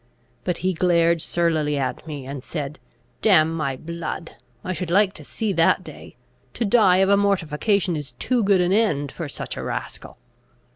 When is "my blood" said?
3.53-4.31